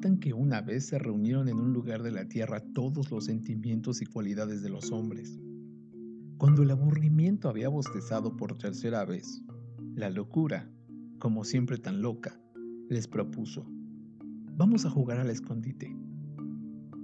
Que 0.00 0.32
una 0.32 0.60
vez 0.60 0.86
se 0.86 0.98
reunieron 0.98 1.48
en 1.48 1.58
un 1.58 1.72
lugar 1.72 2.04
de 2.04 2.12
la 2.12 2.28
tierra 2.28 2.62
todos 2.72 3.10
los 3.10 3.24
sentimientos 3.24 4.00
y 4.00 4.06
cualidades 4.06 4.62
de 4.62 4.70
los 4.70 4.92
hombres. 4.92 5.40
Cuando 6.38 6.62
el 6.62 6.70
aburrimiento 6.70 7.48
había 7.48 7.68
bostezado 7.68 8.36
por 8.36 8.56
tercera 8.56 9.04
vez, 9.04 9.42
la 9.96 10.08
locura, 10.08 10.70
como 11.18 11.42
siempre 11.42 11.78
tan 11.78 12.00
loca, 12.00 12.40
les 12.88 13.08
propuso, 13.08 13.66
vamos 14.56 14.86
a 14.86 14.90
jugar 14.90 15.18
al 15.18 15.30
escondite. 15.30 15.94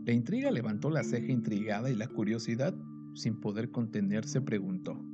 La 0.06 0.12
intriga 0.12 0.52
levantó 0.52 0.88
la 0.88 1.02
ceja 1.02 1.32
intrigada 1.32 1.90
y 1.90 1.96
la 1.96 2.06
curiosidad, 2.06 2.74
sin 3.14 3.40
poder 3.40 3.72
contenerse, 3.72 4.40
preguntó, 4.40 5.04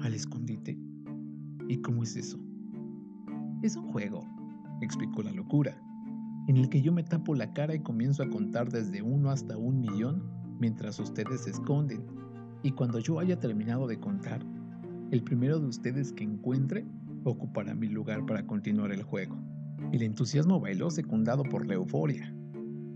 ¿al 0.00 0.14
escondite? 0.14 0.78
¿Y 1.68 1.82
cómo 1.82 2.04
es 2.04 2.16
eso? 2.16 2.38
Es 3.62 3.76
un 3.76 3.92
juego, 3.92 4.26
explicó 4.80 5.22
la 5.22 5.32
locura, 5.32 5.78
en 6.46 6.56
el 6.56 6.68
que 6.68 6.80
yo 6.80 6.92
me 6.92 7.02
tapo 7.02 7.34
la 7.34 7.52
cara 7.52 7.74
y 7.74 7.80
comienzo 7.80 8.22
a 8.22 8.28
contar 8.28 8.70
desde 8.70 9.02
uno 9.02 9.30
hasta 9.30 9.56
un 9.56 9.80
millón 9.80 10.22
mientras 10.60 10.98
ustedes 11.00 11.42
se 11.42 11.50
esconden. 11.50 12.04
Y 12.62 12.72
cuando 12.72 12.98
yo 12.98 13.18
haya 13.18 13.38
terminado 13.38 13.86
de 13.86 13.98
contar, 13.98 14.44
el 15.10 15.22
primero 15.22 15.58
de 15.58 15.66
ustedes 15.66 16.12
que 16.12 16.24
encuentre 16.24 16.84
ocupará 17.24 17.74
mi 17.74 17.88
lugar 17.88 18.24
para 18.26 18.46
continuar 18.46 18.92
el 18.92 19.02
juego. 19.02 19.36
El 19.92 20.02
entusiasmo 20.02 20.60
bailó 20.60 20.90
secundado 20.90 21.42
por 21.42 21.66
la 21.66 21.74
euforia. 21.74 22.32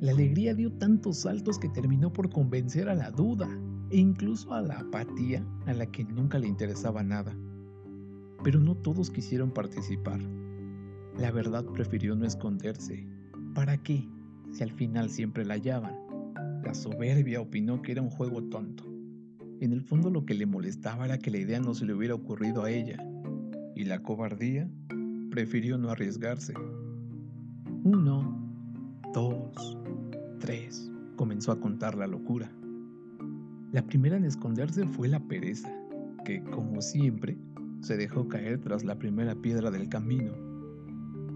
La 0.00 0.12
alegría 0.12 0.54
dio 0.54 0.72
tantos 0.72 1.18
saltos 1.18 1.58
que 1.58 1.68
terminó 1.68 2.12
por 2.12 2.30
convencer 2.30 2.88
a 2.88 2.94
la 2.94 3.10
duda 3.10 3.48
e 3.90 3.98
incluso 3.98 4.54
a 4.54 4.62
la 4.62 4.78
apatía 4.78 5.44
a 5.66 5.72
la 5.72 5.86
que 5.86 6.04
nunca 6.04 6.38
le 6.38 6.48
interesaba 6.48 7.02
nada. 7.02 7.36
Pero 8.42 8.60
no 8.60 8.76
todos 8.76 9.10
quisieron 9.10 9.50
participar. 9.50 10.20
La 11.18 11.30
verdad 11.30 11.64
prefirió 11.66 12.14
no 12.14 12.24
esconderse. 12.24 13.06
¿Para 13.54 13.78
qué? 13.78 14.08
Si 14.52 14.62
al 14.62 14.70
final 14.72 15.10
siempre 15.10 15.44
la 15.44 15.54
hallaban. 15.54 15.94
La 16.64 16.74
soberbia 16.74 17.40
opinó 17.40 17.82
que 17.82 17.92
era 17.92 18.02
un 18.02 18.10
juego 18.10 18.44
tonto. 18.44 18.84
En 19.60 19.72
el 19.72 19.82
fondo 19.82 20.10
lo 20.10 20.24
que 20.24 20.34
le 20.34 20.46
molestaba 20.46 21.04
era 21.04 21.18
que 21.18 21.30
la 21.30 21.38
idea 21.38 21.60
no 21.60 21.74
se 21.74 21.84
le 21.84 21.94
hubiera 21.94 22.14
ocurrido 22.14 22.64
a 22.64 22.70
ella. 22.70 23.04
Y 23.74 23.84
la 23.84 24.02
cobardía 24.02 24.70
prefirió 25.30 25.78
no 25.78 25.90
arriesgarse. 25.90 26.54
Uno, 27.82 28.38
dos, 29.12 29.78
tres, 30.38 30.90
comenzó 31.16 31.52
a 31.52 31.60
contar 31.60 31.94
la 31.96 32.06
locura. 32.06 32.50
La 33.72 33.82
primera 33.86 34.16
en 34.16 34.24
esconderse 34.24 34.86
fue 34.86 35.08
la 35.08 35.20
pereza, 35.20 35.70
que, 36.24 36.42
como 36.42 36.82
siempre, 36.82 37.36
se 37.80 37.96
dejó 37.96 38.28
caer 38.28 38.60
tras 38.60 38.84
la 38.84 38.98
primera 38.98 39.34
piedra 39.34 39.70
del 39.70 39.88
camino. 39.88 40.49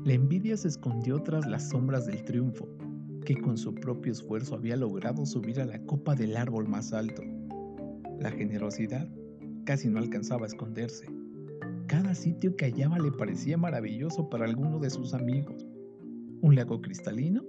La 0.05 0.13
envidia 0.13 0.55
se 0.59 0.69
escondió 0.69 1.23
tras 1.23 1.47
las 1.47 1.71
sombras 1.71 2.05
del 2.05 2.23
triunfo, 2.25 2.69
que 3.25 3.41
con 3.41 3.57
su 3.57 3.75
propio 3.75 4.13
esfuerzo 4.13 4.55
había 4.55 4.77
logrado 4.77 5.25
subir 5.25 5.63
a 5.63 5.65
la 5.65 5.83
copa 5.87 6.15
del 6.15 6.37
árbol 6.37 6.69
más 6.69 6.93
alto. 6.93 7.23
La 8.19 8.31
generosidad 8.31 9.09
casi 9.65 9.89
no 9.89 9.99
alcanzaba 9.99 10.43
a 10.43 10.49
esconderse. 10.49 11.07
Cada 11.87 12.15
sitio 12.15 12.55
que 12.55 12.67
hallaba 12.67 12.99
le 12.99 13.13
parecía 13.13 13.57
maravilloso 13.57 14.29
para 14.29 14.45
alguno 14.45 14.79
de 14.79 14.91
sus 14.91 15.15
amigos. 15.15 15.67
Un 16.43 16.55
lago 16.55 16.83
cristalino, 16.83 17.43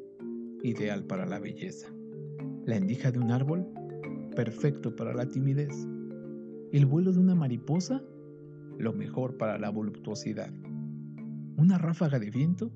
ideal 0.63 1.03
para 1.03 1.25
la 1.25 1.39
belleza. 1.39 1.89
La 2.65 2.77
endija 2.77 3.11
de 3.11 3.19
un 3.19 3.31
árbol, 3.31 3.67
perfecto 4.33 4.95
para 4.95 5.13
la 5.13 5.27
timidez. 5.27 5.75
El 6.71 6.85
vuelo 6.85 7.11
de 7.11 7.19
una 7.19 7.35
mariposa, 7.35 8.01
lo 8.77 8.93
mejor 8.93 9.35
para 9.35 9.59
la 9.59 9.69
voluptuosidad. 9.69 10.53
Una 11.57 11.77
ráfaga 11.77 12.19
de 12.19 12.29
viento, 12.29 12.71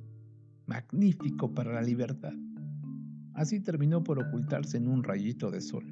magnífico 0.65 1.53
para 1.53 1.73
la 1.73 1.81
libertad. 1.81 2.33
Así 3.33 3.59
terminó 3.59 4.03
por 4.03 4.19
ocultarse 4.19 4.77
en 4.77 4.87
un 4.87 5.03
rayito 5.03 5.51
de 5.51 5.59
sol. 5.59 5.83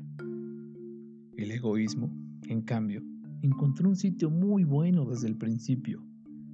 El 1.35 1.51
egoísmo, 1.51 2.09
en 2.47 2.61
cambio, 2.61 3.03
encontró 3.41 3.89
un 3.89 3.97
sitio 3.97 4.29
muy 4.29 4.63
bueno 4.63 5.03
desde 5.03 5.27
el 5.27 5.35
principio, 5.35 6.01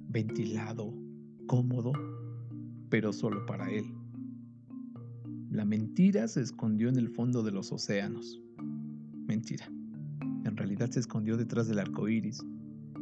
ventilado, 0.08 0.92
cómodo, 1.46 1.92
pero 2.88 3.12
solo 3.12 3.46
para 3.46 3.70
él. 3.70 3.84
La 5.50 5.64
mentira 5.64 6.26
se 6.26 6.40
escondió 6.40 6.88
en 6.88 6.96
el 6.96 7.10
fondo 7.10 7.44
de 7.44 7.52
los 7.52 7.70
océanos. 7.70 8.42
Mentira. 9.28 9.70
En 10.44 10.56
realidad 10.56 10.90
se 10.90 10.98
escondió 10.98 11.36
detrás 11.36 11.68
del 11.68 11.78
arco 11.78 12.08
iris, 12.08 12.44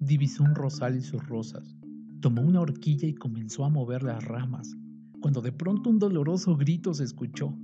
divisó 0.00 0.42
un 0.42 0.54
rosal 0.54 0.96
y 0.96 1.02
sus 1.02 1.22
rosas, 1.28 1.76
tomó 2.20 2.40
una 2.40 2.62
horquilla 2.62 3.08
y 3.08 3.14
comenzó 3.14 3.66
a 3.66 3.68
mover 3.68 4.04
las 4.04 4.24
ramas, 4.24 4.74
cuando 5.20 5.42
de 5.42 5.52
pronto 5.52 5.90
un 5.90 5.98
doloroso 5.98 6.56
grito 6.56 6.94
se 6.94 7.04
escuchó. 7.04 7.54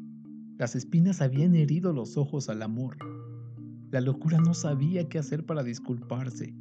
Las 0.59 0.77
espinas 0.77 1.23
habían 1.23 1.55
herido 1.55 1.95
los 1.95 2.19
ojos 2.19 2.51
al 2.51 2.61
amor. 2.61 2.99
La 3.91 4.03
locura 4.03 4.41
no 4.41 4.53
sabía 4.53 5.09
qué 5.09 5.19
hacer 5.19 5.47
para 5.47 5.63
disculparse. 5.63 6.55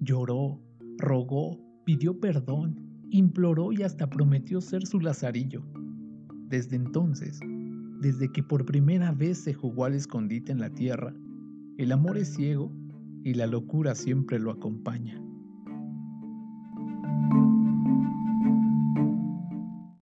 Lloró, 0.00 0.62
rogó, 0.96 1.63
pidió 1.84 2.18
perdón, 2.18 2.80
imploró 3.10 3.72
y 3.72 3.82
hasta 3.82 4.08
prometió 4.08 4.60
ser 4.60 4.86
su 4.86 5.00
lazarillo. 5.00 5.62
Desde 6.48 6.76
entonces, 6.76 7.40
desde 8.00 8.30
que 8.30 8.42
por 8.42 8.64
primera 8.64 9.12
vez 9.12 9.38
se 9.38 9.54
jugó 9.54 9.84
al 9.84 9.94
escondite 9.94 10.52
en 10.52 10.60
la 10.60 10.70
tierra, 10.70 11.14
el 11.78 11.92
amor 11.92 12.18
es 12.18 12.34
ciego 12.34 12.72
y 13.22 13.34
la 13.34 13.46
locura 13.46 13.94
siempre 13.94 14.38
lo 14.38 14.50
acompaña. 14.50 15.23